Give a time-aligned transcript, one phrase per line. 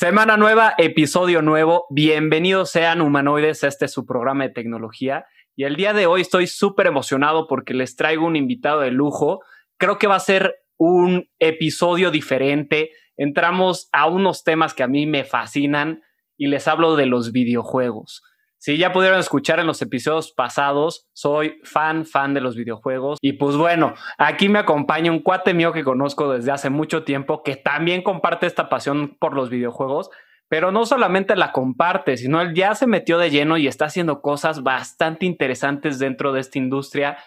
[0.00, 1.86] Semana nueva, episodio nuevo.
[1.90, 5.26] Bienvenidos sean humanoides este su programa de tecnología.
[5.56, 9.40] Y el día de hoy estoy súper emocionado porque les traigo un invitado de lujo.
[9.76, 12.92] Creo que va a ser un episodio diferente.
[13.16, 16.00] Entramos a unos temas que a mí me fascinan
[16.36, 18.22] y les hablo de los videojuegos.
[18.58, 23.18] Si ya pudieron escuchar en los episodios pasados, soy fan, fan de los videojuegos.
[23.22, 27.44] Y pues bueno, aquí me acompaña un cuate mío que conozco desde hace mucho tiempo,
[27.44, 30.10] que también comparte esta pasión por los videojuegos.
[30.48, 34.22] Pero no solamente la comparte, sino él ya se metió de lleno y está haciendo
[34.22, 37.18] cosas bastante interesantes dentro de esta industria.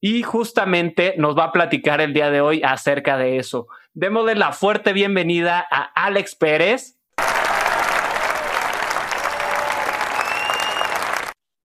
[0.00, 3.66] Y justamente nos va a platicar el día de hoy acerca de eso.
[3.94, 7.01] Démosle la fuerte bienvenida a Alex Pérez.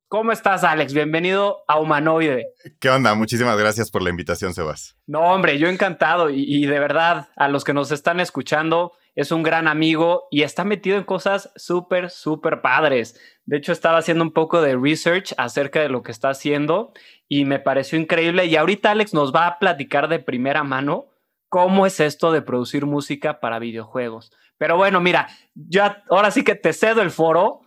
[0.10, 0.94] ¿Cómo estás, Alex?
[0.94, 2.54] Bienvenido a Humanoide.
[2.80, 3.14] ¿Qué onda?
[3.14, 4.96] Muchísimas gracias por la invitación, Sebas.
[5.06, 9.44] No, hombre, yo encantado y, de verdad, a los que nos están escuchando, es un
[9.44, 13.20] gran amigo y está metido en cosas súper, súper padres.
[13.44, 16.94] De hecho, estaba haciendo un poco de research acerca de lo que está haciendo
[17.28, 18.46] y me pareció increíble.
[18.46, 21.08] Y ahorita Alex nos va a platicar de primera mano
[21.50, 24.32] cómo es esto de producir música para videojuegos.
[24.58, 27.67] Pero bueno, mira, ya ahora sí que te cedo el foro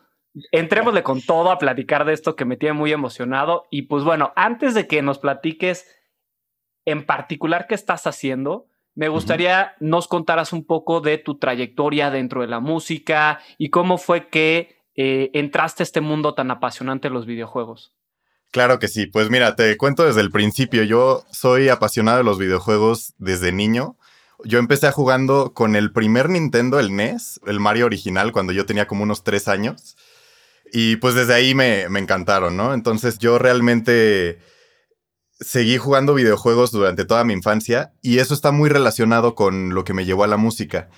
[0.52, 3.66] entrémosle con todo a platicar de esto que me tiene muy emocionado.
[3.70, 5.86] Y pues bueno, antes de que nos platiques
[6.84, 12.40] en particular qué estás haciendo, me gustaría nos contaras un poco de tu trayectoria dentro
[12.42, 17.14] de la música y cómo fue que eh, entraste a este mundo tan apasionante de
[17.14, 17.94] los videojuegos.
[18.50, 22.38] Claro que sí, pues mira, te cuento desde el principio, yo soy apasionado de los
[22.38, 23.96] videojuegos desde niño.
[24.44, 28.88] Yo empecé jugando con el primer Nintendo, el NES, el Mario original, cuando yo tenía
[28.88, 29.96] como unos tres años.
[30.72, 32.74] Y pues desde ahí me, encantaron, ¿no?
[32.74, 34.38] Entonces yo realmente
[35.40, 39.94] seguí jugando videojuegos durante toda mi infancia y eso está muy relacionado con lo que
[39.94, 40.88] me llevó a la música.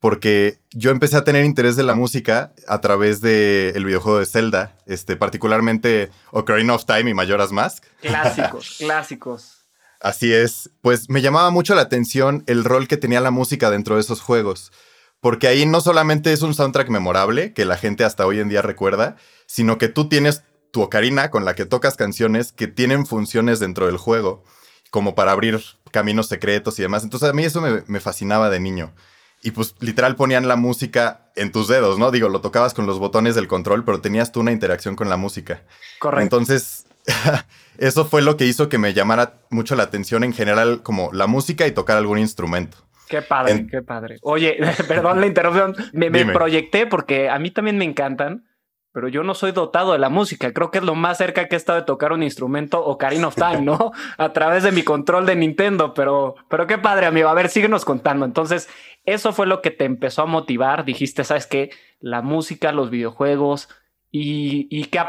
[0.00, 4.78] Porque yo empecé a tener interés de la música a través del videojuego de Zelda,
[4.86, 7.84] este, particularmente Ocarina of Time y Majora's Mask.
[8.00, 9.66] Clásicos, clásicos.
[10.00, 10.70] Así es.
[10.80, 14.22] Pues me llamaba mucho la atención el rol que tenía la música dentro de esos
[14.22, 14.72] juegos
[15.20, 18.62] porque ahí no solamente es un soundtrack memorable que la gente hasta hoy en día
[18.62, 19.16] recuerda,
[19.46, 23.86] sino que tú tienes tu ocarina con la que tocas canciones que tienen funciones dentro
[23.86, 24.44] del juego,
[24.90, 25.60] como para abrir
[25.90, 27.04] caminos secretos y demás.
[27.04, 28.94] Entonces a mí eso me, fascinaba de niño.
[29.42, 32.10] Y pues literal ponían la música en tus dedos, ¿no?
[32.10, 35.16] Digo, lo tocabas con los botones del control, pero tenías tú una interacción con la
[35.16, 35.62] música.
[35.98, 36.22] Correcto.
[36.22, 36.86] Entonces,
[37.78, 41.26] eso fue lo que hizo que me llamara mucho la atención en general, como la
[41.26, 42.76] música y tocar algún instrumento.
[43.10, 44.18] Qué padre, qué padre.
[44.22, 44.56] Oye,
[44.88, 45.74] perdón la interrupción.
[45.92, 48.46] Me, proyecté porque a mí también me encantan,
[48.92, 50.52] pero yo no soy dotado de la música.
[50.52, 53.34] Creo que es lo más cerca que he estado de tocar un instrumento Ocarina of
[53.34, 53.90] Time, ¿no?
[54.16, 57.28] a través de mi control de Nintendo, pero, pero qué padre, amigo.
[57.28, 58.24] A ver, síguenos contando.
[58.24, 58.68] Entonces,
[59.04, 60.84] eso fue lo que te empezó a motivar.
[60.84, 61.70] Dijiste, ¿sabes qué?
[61.98, 63.68] La música, los videojuegos.
[64.12, 65.00] ¿Y, y qué,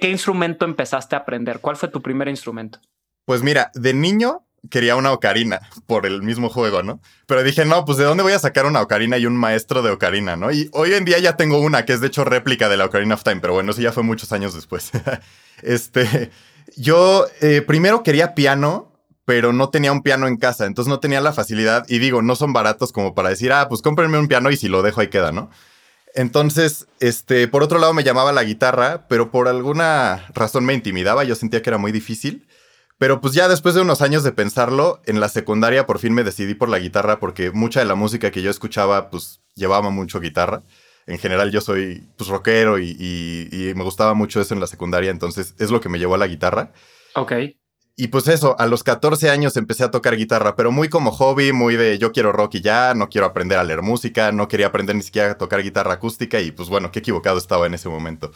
[0.00, 1.60] qué instrumento empezaste a aprender?
[1.60, 2.78] ¿Cuál fue tu primer instrumento?
[3.26, 7.00] Pues mira, de niño quería una ocarina por el mismo juego, ¿no?
[7.26, 9.90] Pero dije, no, pues de dónde voy a sacar una ocarina y un maestro de
[9.90, 10.50] ocarina, ¿no?
[10.50, 13.14] Y hoy en día ya tengo una que es de hecho réplica de la Ocarina
[13.14, 14.90] of Time, pero bueno, eso ya fue muchos años después.
[15.62, 16.30] este,
[16.76, 18.92] yo eh, primero quería piano,
[19.24, 22.34] pero no tenía un piano en casa, entonces no tenía la facilidad y digo, no
[22.36, 25.08] son baratos como para decir, ah, pues cómprenme un piano y si lo dejo ahí
[25.08, 25.50] queda, ¿no?
[26.14, 31.24] Entonces, este, por otro lado me llamaba la guitarra, pero por alguna razón me intimidaba,
[31.24, 32.48] yo sentía que era muy difícil.
[33.00, 36.22] Pero pues ya después de unos años de pensarlo, en la secundaria por fin me
[36.22, 40.20] decidí por la guitarra porque mucha de la música que yo escuchaba pues llevaba mucho
[40.20, 40.64] guitarra.
[41.06, 45.54] En general yo soy pues rockero y, me gustaba mucho eso en la secundaria, entonces
[45.58, 46.74] es lo que me llevó a la guitarra.
[47.14, 47.32] Ok.
[47.96, 51.54] Y pues eso, a los 14 años empecé a tocar guitarra, pero muy como hobby,
[51.54, 54.66] muy de yo quiero rock y ya, no quiero aprender a leer música, no quería
[54.66, 57.88] aprender ni siquiera a tocar guitarra acústica y pues bueno, qué equivocado estaba en ese
[57.88, 58.30] momento.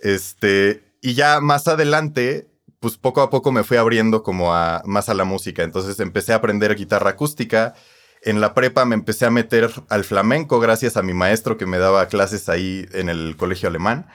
[0.00, 2.48] Este, y ya más adelante
[2.84, 5.62] pues poco a poco me fui abriendo como a más a la música.
[5.62, 7.74] Entonces empecé a aprender guitarra acústica.
[8.20, 11.78] En la prepa me empecé a meter al flamenco gracias a mi maestro que me
[11.78, 14.06] daba clases ahí en el colegio alemán.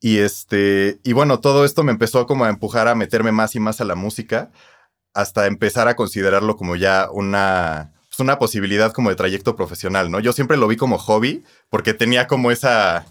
[0.00, 3.60] Y este, y bueno, todo esto me empezó como a empujar a meterme más y
[3.60, 4.52] más a la música,
[5.12, 10.18] hasta empezar a considerarlo como ya una, pues una posibilidad como de trayecto profesional, ¿no?
[10.18, 13.04] Yo siempre lo vi como hobby porque tenía como esa,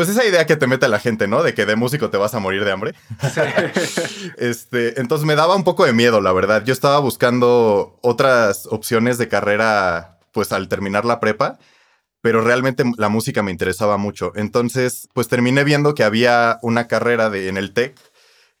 [0.00, 1.42] pues esa idea que te mete la gente, ¿no?
[1.42, 2.94] De que de músico te vas a morir de hambre.
[4.38, 6.64] este, entonces me daba un poco de miedo, la verdad.
[6.64, 11.58] Yo estaba buscando otras opciones de carrera, pues al terminar la prepa,
[12.22, 14.32] pero realmente la música me interesaba mucho.
[14.36, 17.94] Entonces, pues terminé viendo que había una carrera de, en el TEC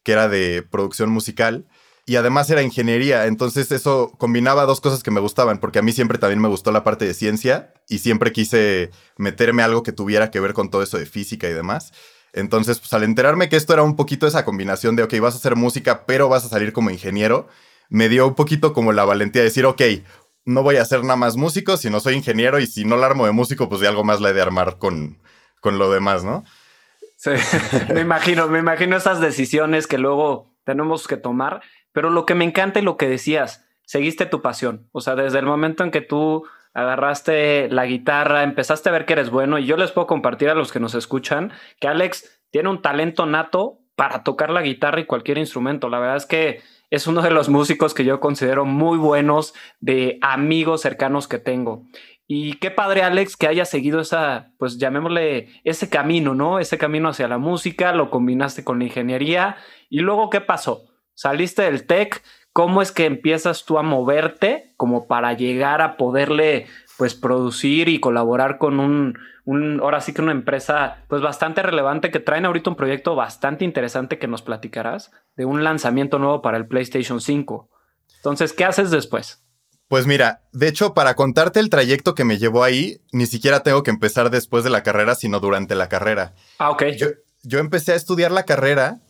[0.02, 1.64] que era de producción musical
[2.10, 5.92] y además era ingeniería, entonces eso combinaba dos cosas que me gustaban, porque a mí
[5.92, 10.32] siempre también me gustó la parte de ciencia y siempre quise meterme algo que tuviera
[10.32, 11.92] que ver con todo eso de física y demás.
[12.32, 15.36] Entonces, pues al enterarme que esto era un poquito esa combinación de, ok, vas a
[15.36, 17.46] hacer música, pero vas a salir como ingeniero,
[17.90, 19.80] me dio un poquito como la valentía de decir, ok,
[20.44, 23.06] no voy a ser nada más músico, si no soy ingeniero y si no la
[23.06, 25.22] armo de músico, pues de algo más la he de armar con,
[25.60, 26.42] con lo demás, ¿no?
[27.14, 27.30] Sí,
[27.94, 32.44] me imagino, me imagino esas decisiones que luego tenemos que tomar, pero lo que me
[32.44, 36.00] encanta y lo que decías, seguiste tu pasión, o sea, desde el momento en que
[36.00, 40.48] tú agarraste la guitarra, empezaste a ver que eres bueno y yo les puedo compartir
[40.48, 45.00] a los que nos escuchan que Alex tiene un talento nato para tocar la guitarra
[45.00, 45.88] y cualquier instrumento.
[45.88, 50.18] La verdad es que es uno de los músicos que yo considero muy buenos de
[50.22, 51.84] amigos cercanos que tengo.
[52.26, 56.60] Y qué padre, Alex, que haya seguido esa, pues llamémosle ese camino, ¿no?
[56.60, 59.56] Ese camino hacia la música, lo combinaste con la ingeniería.
[59.88, 60.84] Y luego, ¿qué pasó?
[61.20, 62.22] Saliste del tech,
[62.54, 68.00] ¿cómo es que empiezas tú a moverte como para llegar a poderle, pues, producir y
[68.00, 72.70] colaborar con un, un, ahora sí que una empresa, pues, bastante relevante que traen ahorita
[72.70, 77.68] un proyecto bastante interesante que nos platicarás de un lanzamiento nuevo para el PlayStation 5.
[78.16, 79.44] Entonces, ¿qué haces después?
[79.88, 83.82] Pues mira, de hecho, para contarte el trayecto que me llevó ahí, ni siquiera tengo
[83.82, 86.32] que empezar después de la carrera, sino durante la carrera.
[86.58, 86.84] Ah, ok.
[86.96, 87.08] Yo,
[87.42, 89.00] yo empecé a estudiar la carrera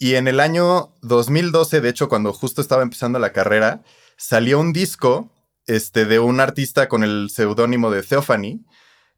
[0.00, 3.82] y en el año 2012, de hecho, cuando justo estaba empezando la carrera,
[4.16, 5.30] salió un disco
[5.66, 8.64] este, de un artista con el seudónimo de Theophany,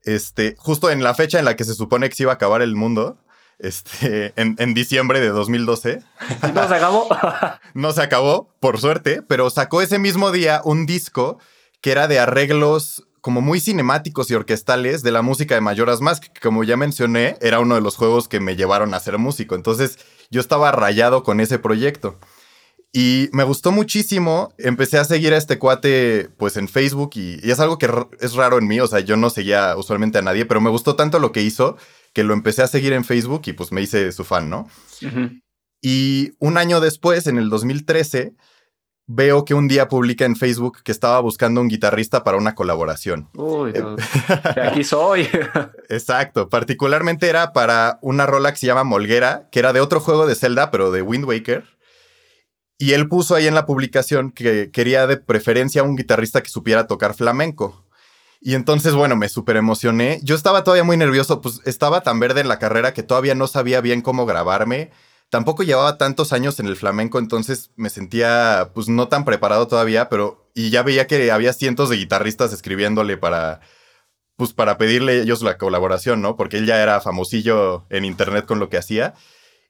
[0.03, 2.63] este, justo en la fecha en la que se supone que se iba a acabar
[2.63, 3.17] el mundo
[3.61, 6.03] este, en, diciembre de 2012.
[6.53, 7.09] ¿No se acabó?
[7.75, 11.39] no se acabó, por suerte, pero sacó ese mismo día un disco
[11.81, 16.25] que era de arreglos como muy cinemáticos y orquestales de la música de Majora's Mask,
[16.25, 19.55] que como ya mencioné, era uno de los juegos que me llevaron a ser músico.
[19.55, 19.97] Entonces
[20.33, 22.19] yo estaba rayado con ese proyecto.
[22.93, 24.53] Y me gustó muchísimo.
[24.59, 27.89] Empecé a seguir a este cuate pues en Facebook y, y, es algo que
[28.21, 28.81] es raro en mí.
[28.81, 31.77] O sea, yo no seguía usualmente a nadie, pero me gustó tanto lo que hizo
[32.13, 34.69] que lo empecé a seguir en Facebook y pues me hice su fan, ¿no?
[35.81, 38.35] Y un año después, en el 2013,
[39.15, 43.29] veo que un día publica en Facebook que estaba buscando un guitarrista para una colaboración.
[43.35, 43.73] Uy,
[44.63, 45.29] aquí soy.
[45.89, 50.27] Exacto, particularmente era para una rola que se llama Molguera, que era de otro juego
[50.27, 51.65] de Zelda, pero de Wind Waker.
[52.79, 56.87] Y él puso ahí en la publicación que quería de preferencia un guitarrista que supiera
[56.87, 57.87] tocar flamenco.
[58.41, 60.19] Y entonces, bueno, me súper emocioné.
[60.25, 63.47] Yo estaba todavía muy nervioso, pues estaba tan verde en la carrera que todavía no
[63.47, 64.91] sabía bien cómo grabarme.
[65.33, 70.11] Tampoco llevaba tantos años en el flamenco, entonces me sentía pues no tan preparado todavía,
[70.11, 73.61] pero y ya veía que había cientos de guitarristas escribiéndole para
[74.37, 76.37] pues para pedirle ellos la colaboración, ¿no?
[76.37, 79.15] Porque él ya era famosillo en internet con lo que hacía.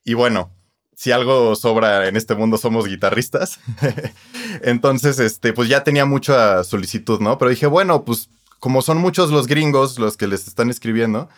[0.02, 0.50] Y bueno,
[0.96, 3.60] si algo sobra en este mundo somos guitarristas.
[4.62, 7.38] Entonces, este, pues ya tenía mucha solicitud, ¿no?
[7.38, 11.28] Pero dije, bueno, pues como son muchos los gringos los que les están escribiendo,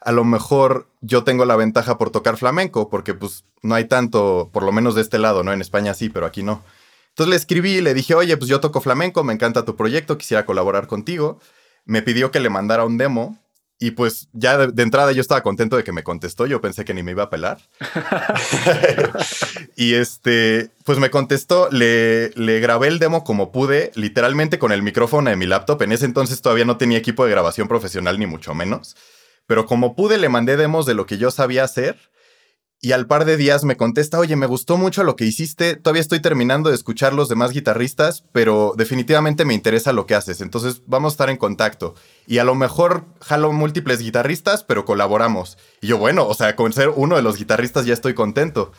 [0.00, 4.50] a lo mejor yo tengo la ventaja por tocar flamenco, porque pues no hay tanto,
[4.52, 5.52] por lo menos de este lado, ¿no?
[5.52, 6.62] En España sí, pero aquí no.
[7.10, 10.16] Entonces le escribí y le dije, oye, pues yo toco flamenco, me encanta tu proyecto,
[10.16, 11.38] quisiera colaborar contigo.
[11.84, 13.38] Me pidió que le mandara un demo
[13.78, 16.94] y pues ya de, entrada yo estaba contento de que me contestó, yo pensé que
[16.94, 17.58] ni me iba a pelar.
[19.76, 24.82] y este, pues me contestó, le, le grabé el demo como pude, literalmente con el
[24.82, 25.82] micrófono de mi laptop.
[25.82, 28.96] En ese entonces todavía no tenía equipo de grabación profesional ni mucho menos.
[29.50, 31.98] Pero como pude le mandé demos de lo que yo sabía hacer
[32.80, 36.02] y al par de días me contesta, oye, me gustó mucho lo que hiciste, todavía
[36.02, 40.82] estoy terminando de escuchar los demás guitarristas, pero definitivamente me interesa lo que haces, entonces
[40.86, 41.96] vamos a estar en contacto.
[42.28, 45.58] Y a lo mejor jalo múltiples guitarristas, pero colaboramos.
[45.80, 48.70] Y yo, bueno, o sea, con ser uno de los guitarristas ya estoy contento.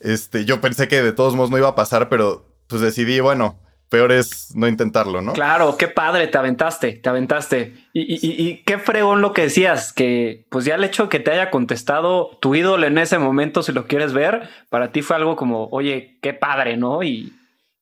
[0.00, 3.60] Este, yo pensé que de todos modos no iba a pasar, pero pues decidí, bueno,
[3.94, 5.34] peor es no intentarlo, ¿no?
[5.34, 7.74] Claro, qué padre, te aventaste, te aventaste.
[7.92, 11.48] Y, qué fregón lo que decías, que pues ya el hecho de que te haya
[11.48, 15.68] contestado tu ídolo en ese momento, si lo quieres ver, para ti fue algo como,
[15.68, 17.04] oye, qué padre, ¿no?
[17.04, 17.34] Y,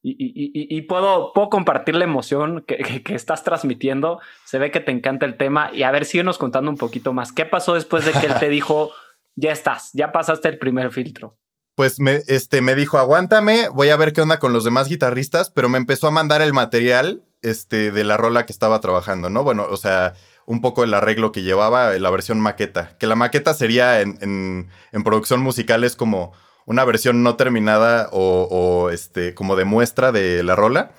[0.02, 4.20] y, puedo, puedo compartir la emoción que, que, estás transmitiendo.
[4.44, 5.70] Se ve que te encanta el tema.
[5.72, 7.32] Y a ver, síguenos contando un poquito más.
[7.32, 8.90] ¿Qué pasó después de que él te dijo,
[9.34, 11.38] ya estás, ya pasaste el primer filtro?
[11.74, 15.50] Pues me, este, me dijo, aguántame, voy a ver qué onda con los demás guitarristas,
[15.50, 19.42] pero me empezó a mandar el material este, de la rola que estaba trabajando, ¿no?
[19.42, 20.14] Bueno, o sea,
[20.46, 25.04] un poco el arreglo que llevaba, la versión maqueta, que la maqueta sería en, en,
[25.04, 26.32] producción musical es como
[26.66, 30.92] una versión no terminada o, o, este, como de muestra de la rola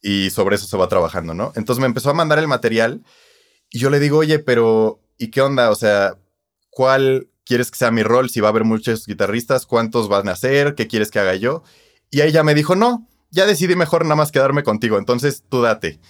[0.00, 1.52] y sobre eso se va trabajando, ¿no?
[1.56, 3.02] Entonces me empezó a mandar el material
[3.70, 5.70] y yo le digo, oye, pero ¿y qué onda?
[5.70, 6.14] O sea,
[6.70, 8.28] ¿cuál quieres que sea mi rol?
[8.28, 10.74] Si va a haber muchos guitarristas, ¿cuántos van a ser?
[10.74, 11.62] ¿Qué quieres que haga yo?
[12.10, 16.00] Y ella me dijo, no, ya decidí mejor nada más quedarme contigo, entonces tú date.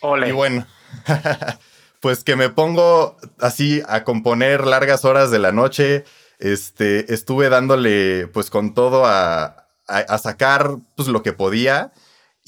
[0.00, 0.28] Ole.
[0.28, 0.66] Y bueno,
[2.00, 6.04] pues que me pongo así a componer largas horas de la noche.
[6.38, 11.92] Este, estuve dándole pues con todo a, a sacar pues lo que podía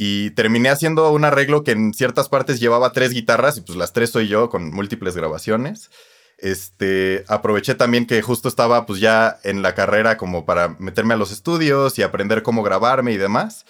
[0.00, 3.92] y terminé haciendo un arreglo que en ciertas partes llevaba tres guitarras y pues las
[3.92, 5.90] tres soy yo con múltiples grabaciones.
[6.38, 11.16] Este, aproveché también que justo estaba pues ya en la carrera como para meterme a
[11.16, 13.66] los estudios y aprender cómo grabarme y demás.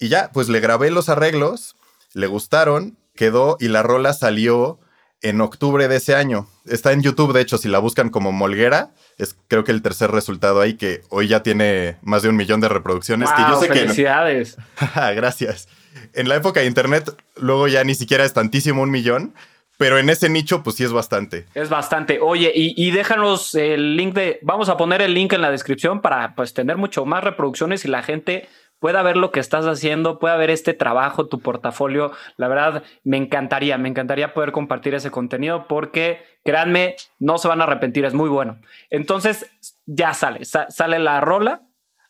[0.00, 1.76] Y ya, pues le grabé los arreglos,
[2.12, 4.80] le gustaron, quedó y la rola salió
[5.22, 6.48] en octubre de ese año.
[6.66, 10.10] Está en YouTube, de hecho, si la buscan como Molguera, es creo que el tercer
[10.10, 13.30] resultado ahí que hoy ya tiene más de un millón de reproducciones.
[13.48, 14.56] yo sé felicidades.
[15.14, 15.68] Gracias.
[16.14, 19.34] En la época de internet, luego ya ni siquiera es tantísimo un millón,
[19.82, 21.44] pero en ese nicho, pues sí es bastante.
[21.54, 22.20] Es bastante.
[22.20, 24.38] Oye, y, déjanos el link de.
[24.42, 27.88] Vamos a poner el link en la descripción para pues tener mucho más reproducciones y
[27.88, 28.48] la gente
[28.78, 32.12] pueda ver lo que estás haciendo, pueda ver este trabajo, tu portafolio.
[32.36, 37.60] La verdad, me encantaría, me encantaría poder compartir ese contenido porque, créanme, no se van
[37.60, 38.60] a arrepentir, es muy bueno.
[38.88, 39.50] Entonces,
[39.84, 41.62] ya sale, sale la rola.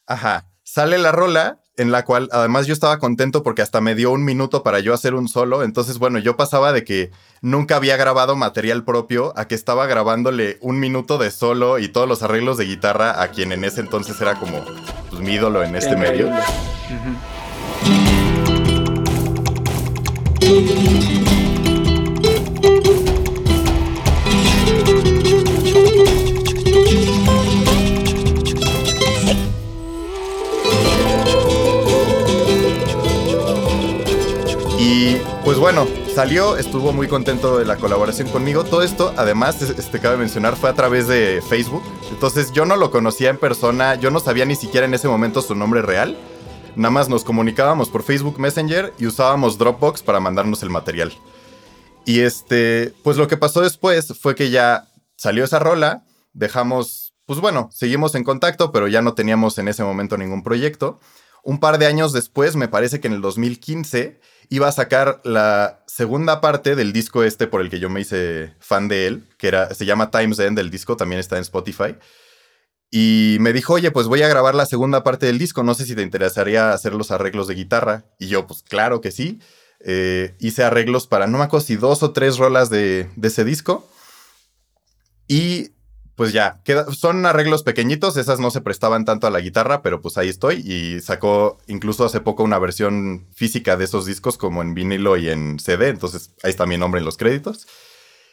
[0.07, 4.11] Ajá, sale la rola en la cual además yo estaba contento porque hasta me dio
[4.11, 5.63] un minuto para yo hacer un solo.
[5.63, 7.11] Entonces, bueno, yo pasaba de que
[7.41, 12.09] nunca había grabado material propio a que estaba grabándole un minuto de solo y todos
[12.09, 14.65] los arreglos de guitarra a quien en ese entonces era como
[15.11, 16.31] pues, mi ídolo en este medio.
[35.63, 38.65] Bueno, salió, estuvo muy contento de la colaboración conmigo.
[38.65, 41.85] Todo esto, además, este, cabe mencionar, fue a través de Facebook.
[42.11, 45.41] Entonces yo no lo conocía en persona, yo no sabía ni siquiera en ese momento
[45.41, 46.19] su nombre real.
[46.75, 51.13] Nada más nos comunicábamos por Facebook Messenger y usábamos Dropbox para mandarnos el material.
[52.05, 56.03] Y este, pues lo que pasó después fue que ya salió esa rola,
[56.33, 60.99] dejamos, pues bueno, seguimos en contacto, pero ya no teníamos en ese momento ningún proyecto.
[61.45, 64.19] Un par de años después, me parece que en el 2015,
[64.49, 68.55] iba a sacar la segunda parte del disco este por el que yo me hice
[68.61, 71.97] fan de él, que era, se llama Times End, el disco también está en Spotify.
[72.91, 75.87] Y me dijo, oye, pues voy a grabar la segunda parte del disco, no sé
[75.87, 78.05] si te interesaría hacer los arreglos de guitarra.
[78.19, 79.41] Y yo, pues claro que sí.
[79.81, 83.45] Eh, hice arreglos para, no me acuerdo si dos o tres rolas de, de ese
[83.45, 83.89] disco.
[85.27, 85.71] Y
[86.15, 90.19] pues ya, son arreglos pequeñitos, esas no se prestaban tanto a la guitarra, pero pues
[90.19, 94.75] ahí estoy y sacó incluso hace poco una versión física de esos discos como en
[94.75, 97.67] vinilo y en CD, entonces ahí está mi nombre en los créditos.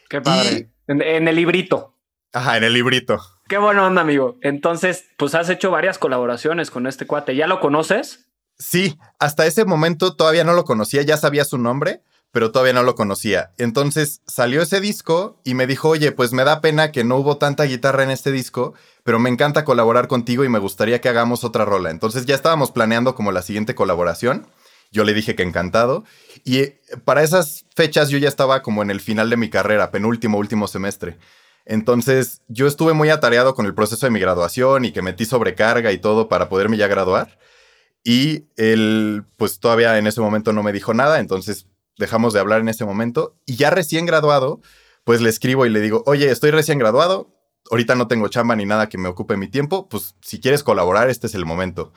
[0.09, 0.69] Qué padre.
[0.88, 1.95] En, el librito.
[2.33, 3.21] Ajá, en el librito.
[3.48, 4.38] Qué bueno onda, amigo.
[4.41, 7.36] Entonces, pues has hecho varias colaboraciones con este cuate.
[7.36, 8.27] ¿Ya lo conoces?
[8.57, 12.83] Sí, hasta ese momento todavía no lo conocía, ya sabía su nombre, pero todavía no
[12.83, 13.51] lo conocía.
[13.57, 17.38] Entonces salió ese disco y me dijo, oye, pues me da pena que no hubo
[17.38, 21.43] tanta guitarra en este disco, pero me encanta colaborar contigo y me gustaría que hagamos
[21.43, 21.89] otra rola.
[21.89, 24.48] Entonces ya estábamos planeando como la siguiente colaboración.
[24.91, 26.03] Yo le dije que encantado.
[26.43, 29.91] Y eh, para esas fechas yo ya estaba como en el final de mi carrera,
[29.91, 31.17] penúltimo, último semestre.
[31.65, 35.91] Entonces yo estuve muy atareado con el proceso de mi graduación y que metí sobrecarga
[35.91, 37.38] y todo para poderme ya graduar.
[38.03, 41.67] Y él, pues todavía en ese momento no me dijo nada, entonces
[42.00, 44.62] dejamos de hablar en ese momento y ya recién graduado,
[45.03, 47.29] pues le escribo y le digo, oye, estoy recién graduado,
[47.70, 51.10] ahorita no tengo chamba ni nada que me ocupe mi tiempo, pues si quieres colaborar,
[51.10, 51.94] este es el momento.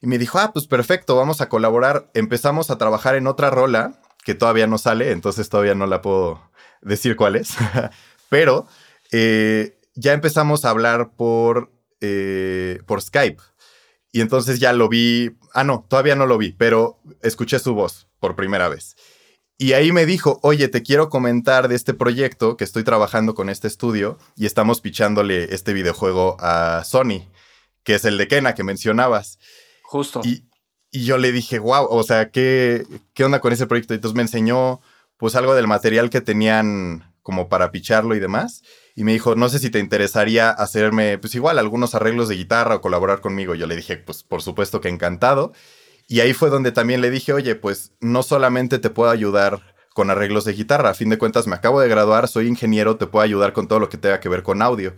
[0.00, 2.10] Y me dijo, ah, pues perfecto, vamos a colaborar.
[2.14, 6.40] Empezamos a trabajar en otra rola que todavía no sale, entonces todavía no la puedo
[6.80, 7.56] decir cuál es,
[8.30, 8.66] pero
[9.12, 13.42] eh, ya empezamos a hablar por, eh, por Skype.
[14.12, 18.08] Y entonces ya lo vi, ah, no, todavía no lo vi, pero escuché su voz
[18.18, 18.96] por primera vez.
[19.60, 23.50] Y ahí me dijo, oye, te quiero comentar de este proyecto que estoy trabajando con
[23.50, 27.28] este estudio y estamos pichándole este videojuego a Sony,
[27.84, 29.38] que es el de Kena que mencionabas.
[29.82, 30.22] Justo.
[30.24, 30.44] Y,
[30.92, 33.92] yo le dije, wow, o sea, ¿qué, ¿qué onda con ese proyecto?
[33.92, 34.80] Y entonces me enseñó
[35.18, 38.62] pues algo del material que tenían como para picharlo y demás.
[38.96, 42.76] Y me dijo, no sé si te interesaría hacerme, pues igual, algunos arreglos de guitarra
[42.76, 43.54] o colaborar conmigo.
[43.54, 45.52] Yo le dije, pues por supuesto que encantado.
[46.10, 49.60] Y ahí fue donde también le dije, oye, pues no solamente te puedo ayudar
[49.94, 53.06] con arreglos de guitarra, a fin de cuentas me acabo de graduar, soy ingeniero, te
[53.06, 54.96] puedo ayudar con todo lo que tenga que ver con audio.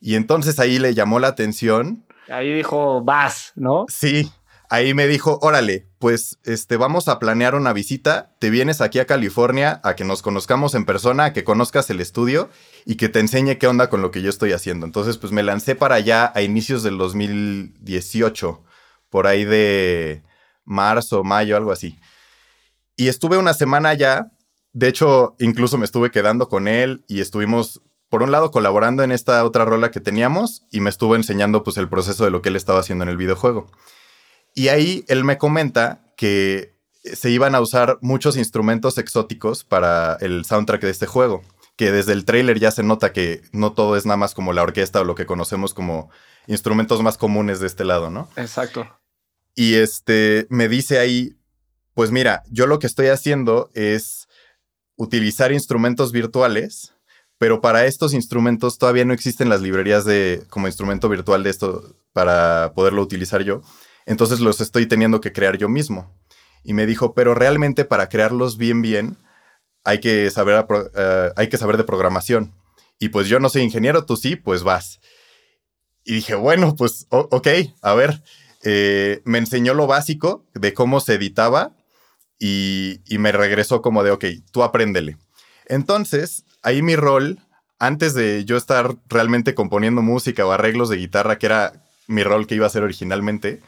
[0.00, 2.04] Y entonces ahí le llamó la atención.
[2.28, 3.86] Ahí dijo, vas, ¿no?
[3.88, 4.32] Sí,
[4.68, 9.06] ahí me dijo, órale, pues este, vamos a planear una visita, te vienes aquí a
[9.06, 12.50] California a que nos conozcamos en persona, a que conozcas el estudio
[12.84, 14.86] y que te enseñe qué onda con lo que yo estoy haciendo.
[14.86, 18.60] Entonces, pues me lancé para allá a inicios del 2018,
[19.08, 20.26] por ahí de
[20.68, 21.98] marzo, mayo, algo así.
[22.96, 24.30] Y estuve una semana allá,
[24.72, 29.12] de hecho, incluso me estuve quedando con él y estuvimos por un lado colaborando en
[29.12, 32.48] esta otra rola que teníamos y me estuvo enseñando pues el proceso de lo que
[32.48, 33.70] él estaba haciendo en el videojuego.
[34.54, 40.44] Y ahí él me comenta que se iban a usar muchos instrumentos exóticos para el
[40.44, 41.42] soundtrack de este juego,
[41.76, 44.62] que desde el trailer ya se nota que no todo es nada más como la
[44.62, 46.10] orquesta o lo que conocemos como
[46.46, 48.28] instrumentos más comunes de este lado, ¿no?
[48.36, 48.88] Exacto.
[49.58, 51.36] Y este me dice ahí,
[51.94, 54.28] pues mira, yo lo que estoy haciendo es
[54.96, 56.94] utilizar instrumentos virtuales
[57.38, 61.94] pero para estos instrumentos todavía no existen las librerías de como instrumento virtual de esto
[62.12, 63.62] para poderlo utilizar yo.
[64.06, 66.12] Entonces los estoy teniendo que crear yo mismo.
[66.64, 69.16] Y me dijo, pero realmente para crearlos bien bien
[69.84, 72.52] hay que saber, eh, hay que saber de programación.
[72.98, 74.98] Y pues yo no soy ingeniero, tú sí, pues vas.
[76.04, 77.46] Y dije, bueno, pues ok,
[77.82, 78.24] a ver,
[78.62, 81.72] eh, me enseñó lo básico de cómo se editaba
[82.38, 85.16] y, me regresó como de, ok, tú apréndele.
[85.66, 87.38] Entonces, ahí mi rol,
[87.78, 92.46] antes de yo estar realmente componiendo música o arreglos de guitarra, que era mi rol
[92.46, 93.60] que iba a ser originalmente,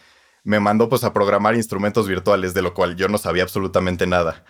[0.44, 4.44] me mandó pues a programar instrumentos virtuales, de lo cual yo no sabía absolutamente nada.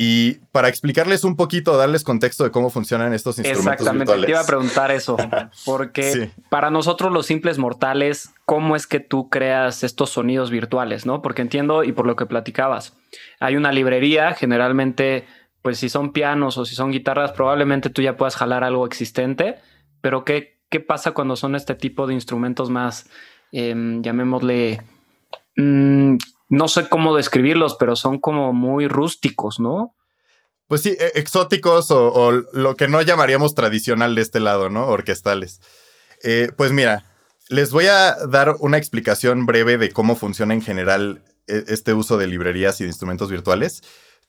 [0.00, 4.40] Y para explicarles un poquito, darles contexto de cómo funcionan estos instrumentos Exactamente, te iba
[4.40, 5.16] a preguntar eso,
[5.64, 11.20] porque para nosotros los simples mortales, ¿cómo es que tú creas estos sonidos virtuales, no?
[11.20, 12.96] Porque entiendo y por lo que platicabas,
[13.40, 15.26] hay una librería, generalmente
[15.62, 19.56] pues si son pianos o si son guitarras, probablemente tú ya puedas jalar algo existente,
[20.00, 23.10] pero ¿qué, qué pasa cuando son este tipo de instrumentos más,
[23.50, 24.80] em, llamémosle,
[25.56, 26.16] mm,
[26.50, 29.94] no sé cómo describirlos, pero son como muy rústicos, ¿no?
[30.68, 34.86] Pues sí, e, exóticos o, lo que no llamaríamos tradicional de este lado, ¿no?
[34.86, 35.60] Orquestales.
[36.22, 37.04] Eh, pues mira,
[37.48, 42.18] les voy a dar una explicación breve de cómo funciona en general e, este uso
[42.18, 43.82] de librerías y de instrumentos virtuales.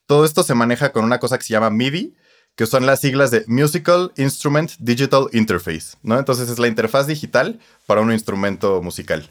[0.06, 2.15] Todo esto se maneja con una cosa que se llama MIDI,
[2.56, 6.17] que son las siglas de Musical Instrument Digital Interface, ¿no?
[6.17, 9.30] Entonces es la interfaz digital para un instrumento musical.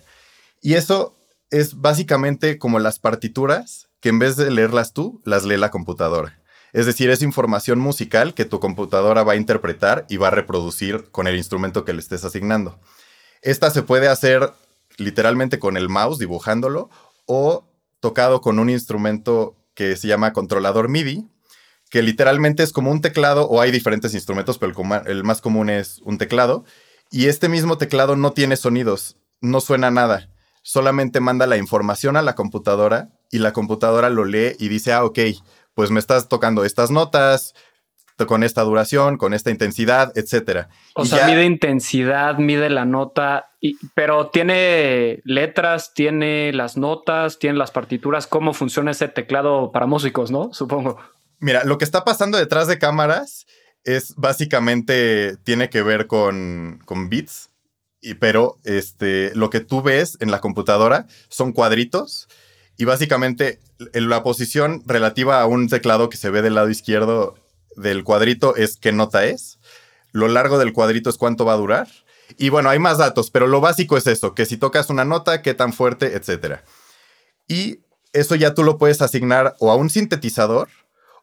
[0.60, 1.16] Y eso
[1.50, 6.37] es básicamente como las partituras que en vez de leerlas tú, las lee la computadora.
[6.72, 11.10] Es decir, es información musical que tu computadora va a interpretar y va a reproducir
[11.10, 12.80] con el instrumento que le estés asignando.
[13.42, 14.52] Esta se puede hacer
[14.96, 16.90] literalmente con el mouse dibujándolo
[17.26, 17.68] o
[18.00, 21.28] tocado con un instrumento que se llama controlador MIDI,
[21.90, 24.74] que literalmente es como un teclado, o hay diferentes instrumentos, pero
[25.06, 26.64] el, más común es un teclado,
[27.10, 30.30] y este mismo teclado no tiene sonidos, no suena nada,
[30.62, 35.04] solamente manda la información a la computadora y la computadora lo lee y dice, ah,
[35.04, 35.18] ok,
[35.78, 37.54] pues me estás tocando estas notas,
[38.26, 40.70] con esta duración, con esta intensidad, etcétera.
[40.96, 47.56] O sea, mide intensidad, mide la nota, y, pero tiene letras, tiene las notas, tiene
[47.56, 48.26] las partituras.
[48.26, 50.52] ¿Cómo funciona ese teclado para músicos, no?
[50.52, 50.98] Supongo.
[51.38, 53.46] Mira, lo que está pasando detrás de cámaras
[53.84, 57.50] es básicamente tiene que ver con, con bits,
[58.00, 62.26] y, pero este, lo que tú ves en la computadora son cuadritos
[62.78, 63.60] y básicamente
[63.92, 67.34] la posición relativa a un teclado que se ve del lado izquierdo
[67.76, 69.58] del cuadrito es qué nota es,
[70.12, 71.88] lo largo del cuadrito es cuánto va a durar.
[72.36, 75.42] Y bueno, hay más datos, pero lo básico es eso, que si tocas una nota,
[75.42, 76.60] qué tan fuerte, etc.
[77.48, 77.80] Y
[78.12, 80.68] eso ya tú lo puedes asignar o a un sintetizador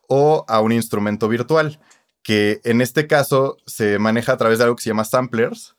[0.07, 1.79] o a un instrumento virtual,
[2.21, 5.75] que en este caso se maneja a través de algo que se llama samplers,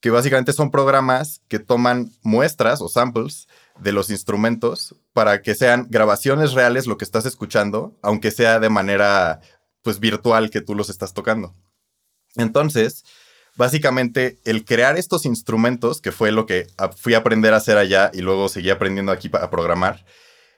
[0.00, 3.48] que básicamente son programas que toman muestras o samples
[3.80, 8.68] de los instrumentos para que sean grabaciones reales lo que estás escuchando, aunque sea de
[8.68, 9.40] manera
[9.82, 11.54] pues virtual que tú los estás tocando.
[12.36, 13.04] Entonces,
[13.56, 18.10] básicamente el crear estos instrumentos, que fue lo que fui a aprender a hacer allá
[18.12, 20.04] y luego seguí aprendiendo aquí a programar,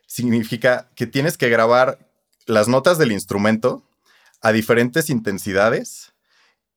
[0.06, 1.98] significa que tienes que grabar
[2.46, 3.84] las notas del instrumento
[4.42, 6.09] a diferentes intensidades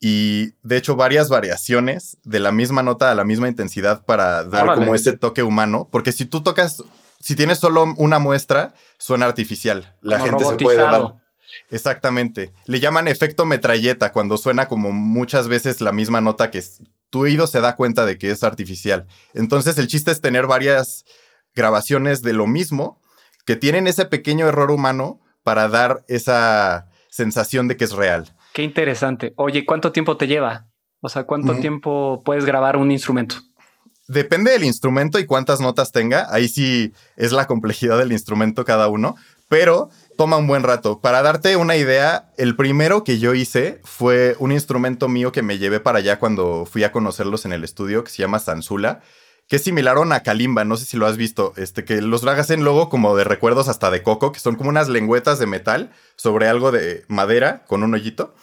[0.06, 4.76] y de hecho varias variaciones de la misma nota a la misma intensidad para dar
[4.76, 6.84] como ese toque humano, porque si tú tocas,
[7.22, 9.96] si tienes solo una muestra, suena artificial.
[10.02, 11.16] La gente se puede dar
[11.70, 12.52] Exactamente.
[12.66, 16.62] Le llaman efecto metralleta cuando suena como muchas veces la misma nota que
[17.10, 19.08] tu oído se da cuenta de que es artificial.
[19.34, 21.06] Entonces el chiste es tener varias
[21.56, 23.00] grabaciones de lo mismo
[23.46, 28.36] que tienen ese pequeño error humano para dar esa sensación de que es real.
[28.54, 29.34] Qué interesante.
[29.36, 30.68] Oye, ¿cuánto tiempo te lleva?
[31.02, 33.36] O sea, ¿cuánto tiempo puedes grabar un instrumento?
[34.08, 36.28] Depende del instrumento y cuántas notas tenga.
[36.30, 39.16] Ahí sí es la complejidad del instrumento cada uno.
[39.50, 41.00] Pero toma un buen rato.
[41.00, 45.58] Para darte una idea, el primero que yo hice fue un instrumento mío que me
[45.58, 49.02] llevé para allá cuando fui a conocerlos en el estudio, que se llama Sansula,
[49.54, 52.26] que es similar a una kalimba, no sé si lo has visto, este, que los
[52.26, 55.92] hacen luego como de recuerdos hasta de coco, que son como unas lengüetas de metal
[56.16, 58.34] sobre algo de madera con un hoyito.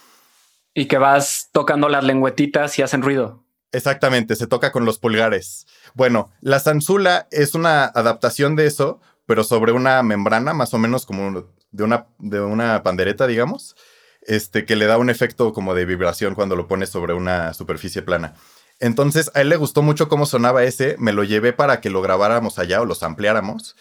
[0.73, 3.43] Y que vas tocando las lengüetitas y hacen ruido.
[3.73, 5.67] Exactamente, se toca con los pulgares.
[5.95, 11.05] Bueno, la Sansula es una adaptación de eso, pero sobre una membrana, más o menos
[11.05, 13.75] como de una, de una pandereta, digamos,
[14.21, 18.01] este, que le da un efecto como de vibración cuando lo pones sobre una superficie
[18.01, 18.35] plana.
[18.81, 22.01] Entonces, a él le gustó mucho cómo sonaba ese, me lo llevé para que lo
[22.01, 23.77] grabáramos allá o los ampliáramos.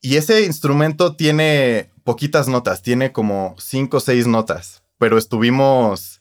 [0.00, 6.20] Y ese instrumento tiene poquitas notas, tiene como cinco o seis notas, pero estuvimos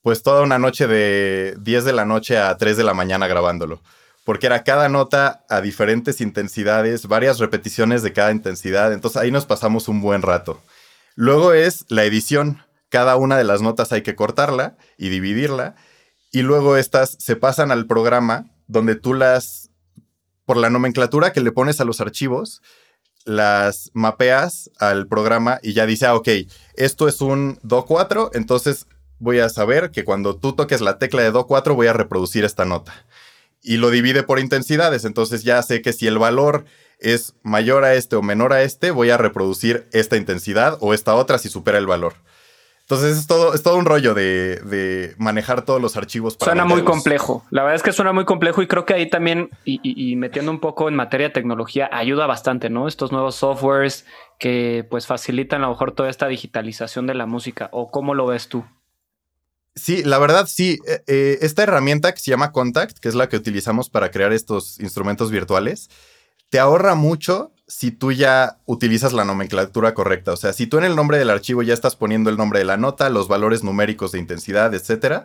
[0.00, 3.82] pues toda una noche de 10 de la noche a 3 de la mañana grabándolo
[4.24, 9.46] porque era cada nota a diferentes intensidades, varias repeticiones de cada intensidad, entonces ahí nos
[9.46, 10.60] pasamos un buen rato.
[11.14, 15.74] Luego es la edición, cada una de las notas hay que cortarla y dividirla,
[16.32, 19.70] y luego estas se pasan al programa donde tú las,
[20.46, 22.62] por la nomenclatura que le pones a los archivos,
[23.24, 26.28] las mapeas al programa y ya dice, ah, ok,
[26.74, 28.86] esto es un Do4, entonces
[29.18, 32.64] voy a saber que cuando tú toques la tecla de Do4 voy a reproducir esta
[32.64, 32.92] nota
[33.62, 35.04] y lo divide por intensidades.
[35.04, 36.64] Entonces ya sé que si el valor
[36.98, 41.14] es mayor a este o menor a este, voy a reproducir esta intensidad o esta
[41.14, 42.14] otra si supera el valor.
[42.92, 46.36] Entonces es todo, es todo un rollo de, manejar todos los archivos.
[46.36, 47.42] Para suena muy complejo.
[47.48, 50.50] La verdad es que suena muy complejo y creo que ahí también, y, y, metiendo
[50.50, 52.86] un poco en materia de tecnología, ayuda bastante, ¿no?
[52.86, 54.04] Estos nuevos softwares
[54.38, 57.70] que pues facilitan a lo mejor toda esta digitalización de la música.
[57.72, 58.62] ¿O cómo lo ves tú?
[59.74, 60.78] Sí, la verdad sí.
[60.86, 64.34] Eh, eh, esta herramienta que se llama Contact, que es la que utilizamos para crear
[64.34, 65.88] estos instrumentos virtuales,
[66.50, 70.32] te ahorra mucho si tú ya utilizas la nomenclatura correcta.
[70.32, 72.66] O sea, si tú en el nombre del archivo ya estás poniendo el nombre de
[72.66, 75.24] la nota, los valores numéricos de intensidad, etcétera,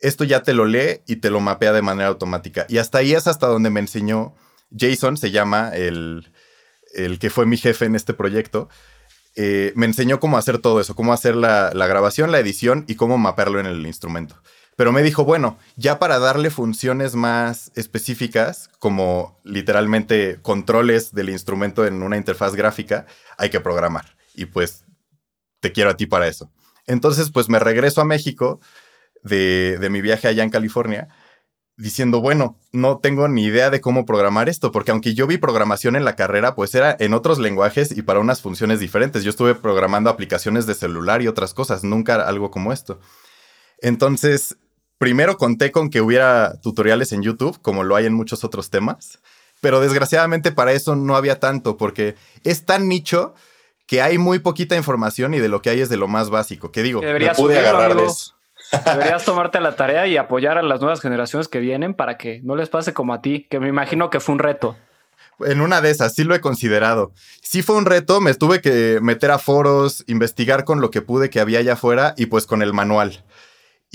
[0.00, 2.66] esto ya te lo lee y te lo mapea de manera automática.
[2.68, 4.34] Y hasta ahí es hasta donde me enseñó
[4.76, 6.32] Jason, se llama el,
[6.94, 8.68] el que fue mi jefe en este proyecto.
[9.36, 13.18] Eh, me enseñó cómo hacer todo eso, cómo hacer la, grabación, la edición y cómo
[13.18, 14.42] mapearlo en el instrumento.
[14.76, 21.86] Pero me dijo, bueno, ya para darle funciones más específicas, como literalmente controles del instrumento
[21.86, 23.06] en una interfaz gráfica,
[23.38, 24.16] hay que programar.
[24.34, 24.84] Y pues
[25.60, 26.50] te quiero a ti para eso.
[26.86, 28.60] Entonces, pues me regreso a México
[29.22, 31.08] de, de mi viaje allá en California
[31.76, 35.96] diciendo, bueno, no tengo ni idea de cómo programar esto, porque aunque yo vi programación
[35.96, 39.24] en la carrera, pues era en otros lenguajes y para unas funciones diferentes.
[39.24, 43.00] Yo estuve programando aplicaciones de celular y otras cosas, nunca algo como esto.
[43.80, 44.56] Entonces,
[44.98, 49.20] primero conté con que hubiera tutoriales en YouTube, como lo hay en muchos otros temas,
[49.60, 53.34] pero desgraciadamente para eso no había tanto, porque es tan nicho
[53.86, 56.72] que hay muy poquita información y de lo que hay es de lo más básico.
[56.72, 58.34] Que digo, me pude agarrar de eso.
[58.84, 62.56] Deberías tomarte la tarea y apoyar a las nuevas generaciones que vienen para que no
[62.56, 64.76] les pase como a ti, que me imagino que fue un reto.
[65.40, 67.12] En una de esas, sí lo he considerado.
[67.42, 71.28] Sí fue un reto, me tuve que meter a foros, investigar con lo que pude
[71.28, 73.24] que había allá afuera y pues con el manual.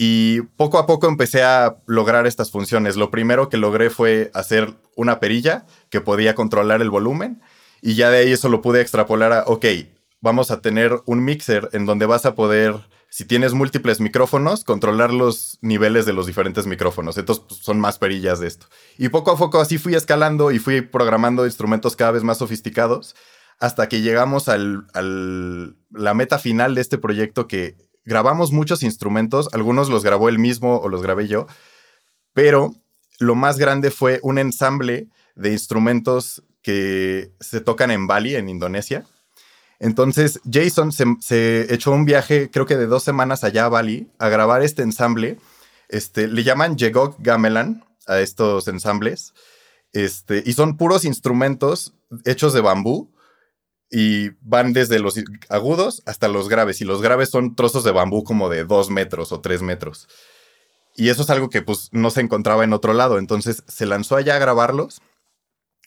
[0.02, 2.96] Y poco a poco empecé a lograr estas funciones.
[2.96, 7.42] Lo primero que logré fue hacer una perilla que podía controlar el volumen
[7.82, 9.66] y ya de ahí eso lo pude extrapolar a, ok,
[10.22, 12.76] vamos a tener un mixer en donde vas a poder
[13.10, 17.18] si tienes múltiples micrófonos, controlar los niveles de los diferentes micrófonos.
[17.18, 18.68] Entonces pues, son más perillas de esto.
[18.98, 23.18] Y poco a poco así fui escalando y fui programando instrumentos cada vez más sofisticados
[23.60, 29.90] hasta que llegamos a la meta final de este proyecto que grabamos muchos instrumentos, algunos
[29.90, 31.48] los grabó él mismo o los grabé yo,
[32.34, 32.74] pero
[33.20, 39.06] lo más grande fue un ensamble de instrumentos que se tocan en Bali, en Indonesia
[39.80, 44.28] entonces Jason se, echó un viaje, creo que de dos semanas allá a Bali, a
[44.28, 45.38] grabar este ensamble.
[45.88, 49.34] Este, le llaman Jegok Gamelan a estos ensambles.
[49.94, 51.94] Este, y son puros instrumentos
[52.26, 53.10] hechos de bambú
[53.92, 55.16] y van desde los
[55.50, 56.82] agudos hasta los graves.
[56.82, 60.08] Y los graves son trozos de bambú como de dos metros o tres metros.
[60.96, 63.18] Y eso es algo que pues no se encontraba en otro lado.
[63.18, 65.02] Entonces se lanzó allá a grabarlos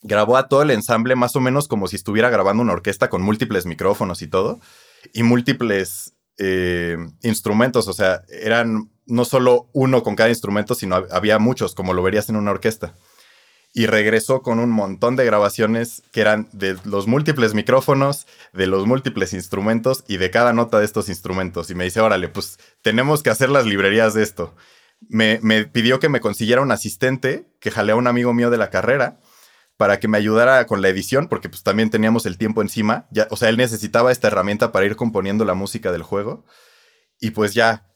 [0.02, 3.22] grabó a todo el ensamble más o menos como si estuviera grabando una orquesta con
[3.22, 4.60] múltiples micrófonos y todo.
[5.12, 11.38] y múltiples eh, instrumentos, o sea, eran no solo uno con cada instrumento, sino había
[11.38, 12.94] muchos, como lo verías en una orquesta.
[13.74, 18.87] Y regresó con un montón de grabaciones que eran de los múltiples micrófonos, de los
[18.87, 21.70] múltiples instrumentos y de cada nota de estos instrumentos.
[21.70, 24.54] Y me dice, órale, pues tenemos que hacer las librerías de esto.
[25.08, 28.68] Me, pidió que me consiguiera un asistente que jalé a un amigo mío de la
[28.70, 29.20] carrera
[29.78, 33.06] para que me ayudara con la edición, porque pues también teníamos el tiempo encima.
[33.11, 36.44] Ya, o sea, él necesitaba esta herramienta para ir componiendo la música del juego.
[37.18, 37.88] Y pues ya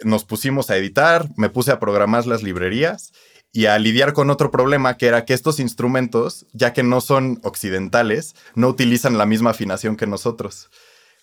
[0.00, 3.12] nos pusimos a editar, me puse a programar las librerías
[3.52, 7.40] y a lidiar con otro problema que era que estos instrumentos, ya que no son
[7.42, 10.70] occidentales, no utilizan la misma afinación que nosotros.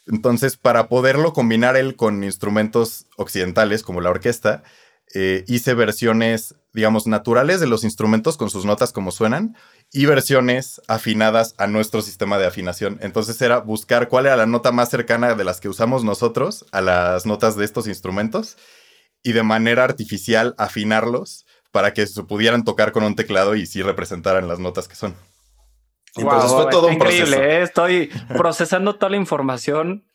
[0.08, 4.64] Entonces, para poderlo combinar él con instrumentos occidentales como la orquesta,
[5.14, 9.56] eh, hice versiones, digamos, naturales de los instrumentos con sus notas como suenan
[9.92, 12.98] y versiones afinadas a nuestro sistema de afinación.
[13.02, 16.82] Entonces era buscar cuál era la nota más cercana de las que usamos nosotros a
[16.82, 18.58] las notas de estos instrumentos
[19.24, 23.82] y de manera artificial afinarlos para que se pudieran tocar con un teclado y sí
[23.82, 25.14] representaran las notas que son.
[26.16, 27.62] Entonces fue todo un increíble, ¿eh?
[27.64, 30.06] Estoy procesando toda la información.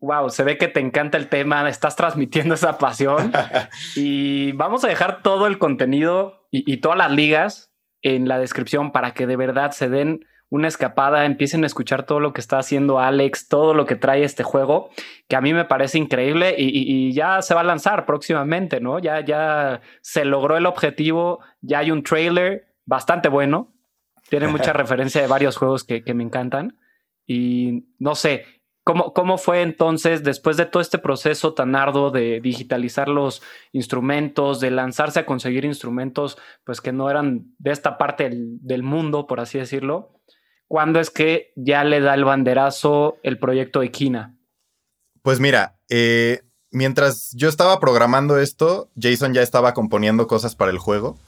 [0.00, 3.32] wow, se ve que te encanta el tema, estás transmitiendo esa pasión
[3.96, 7.72] y vamos a dejar todo el contenido y todas las ligas
[8.02, 12.20] en la descripción para que de verdad se den una escapada, empiecen a escuchar todo
[12.20, 14.90] lo que está haciendo Alex, todo lo que trae este juego,
[15.28, 18.98] que a mí me parece increíble y, ya se va a lanzar próximamente, ¿no?
[18.98, 23.72] Ya, ya se logró el objetivo, ya hay un trailer bastante bueno,
[24.28, 26.78] tiene mucha referencia de varios juegos que, que me encantan
[27.26, 28.44] y no sé,
[28.86, 34.70] ¿Cómo, fue entonces, después de todo este proceso tan arduo de digitalizar los instrumentos, de
[34.70, 39.58] lanzarse a conseguir instrumentos pues que no eran de esta parte del, mundo, por así
[39.58, 40.15] decirlo?
[40.68, 44.36] ¿Cuándo es que ya le da el banderazo el proyecto Equina?
[45.22, 50.78] Pues mira, eh, mientras yo estaba programando esto, Jason ya estaba componiendo cosas para el
[50.78, 51.18] juego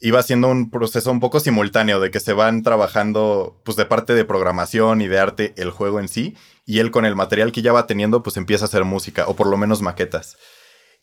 [0.00, 4.14] iba siendo un proceso un poco simultáneo de que se van trabajando pues de parte
[4.14, 7.62] de programación y de arte el juego en sí y él con el material que
[7.62, 10.36] ya va teniendo pues empieza a hacer música o por lo menos maquetas.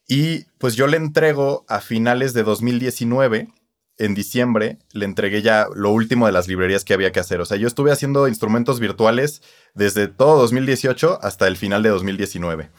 [0.08, 3.50] Y pues yo le entrego a finales de 2019,
[3.98, 7.42] en diciembre, le entregué ya lo último de las librerías que había que hacer.
[7.42, 9.42] O sea, yo estuve haciendo instrumentos virtuales
[9.74, 12.72] desde todo 2018 hasta el final de 2019.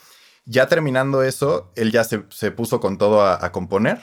[0.45, 2.19] Ya terminando eso, él ya se,
[2.51, 3.99] puso con todo a, a componer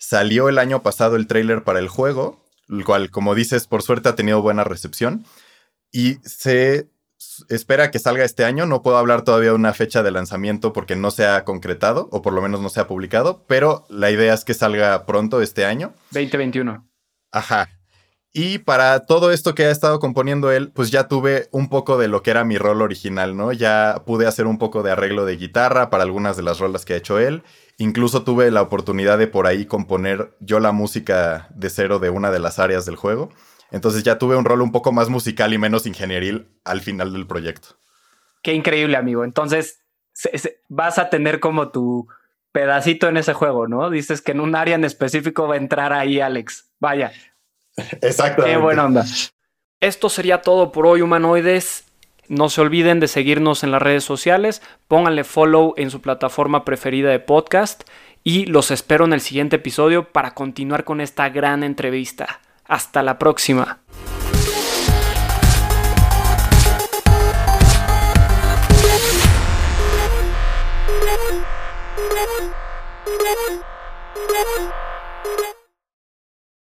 [0.00, 4.08] Salió el año pasado el tráiler para el juego, el cual, como dices, por suerte
[4.08, 5.26] ha tenido buena recepción.
[5.92, 6.88] Y se
[7.48, 8.66] espera que salga este año.
[8.66, 12.22] No puedo hablar todavía de una fecha de lanzamiento porque no se ha concretado, o
[12.22, 15.64] por lo menos no se ha publicado, pero la idea es que salga pronto este
[15.64, 15.94] año.
[16.12, 16.86] 2021.
[17.32, 17.68] Ajá.
[18.32, 22.06] Y para todo esto que ha estado componiendo él, pues ya tuve un poco de
[22.06, 23.52] lo que era mi rol original, ¿no?
[23.52, 26.92] Ya pude hacer un poco de arreglo de guitarra para algunas de las rolas que
[26.92, 27.42] ha hecho él.
[27.76, 32.30] Incluso tuve la oportunidad de por ahí componer yo la música de cero de una
[32.30, 33.30] de las áreas del juego.
[33.70, 37.26] Entonces ya tuve un rol un poco más musical y menos ingenieril al final del
[37.26, 37.78] proyecto.
[38.42, 39.24] Qué increíble, amigo.
[39.24, 39.82] Entonces
[40.68, 42.08] vas a tener como tu
[42.52, 43.90] pedacito en ese juego, ¿no?
[43.90, 46.70] Dices que en un área en específico va a entrar ahí Alex.
[46.80, 47.12] Vaya.
[47.76, 48.44] Exacto.
[48.44, 49.04] Qué buena onda.
[49.80, 51.84] Esto sería todo por hoy, humanoides.
[52.28, 57.10] No se olviden de seguirnos en las redes sociales, pónganle follow en su plataforma preferida
[57.10, 57.82] de podcast
[58.22, 62.40] y los espero en el siguiente episodio para continuar con esta gran entrevista.
[62.70, 63.80] Hasta la próxima.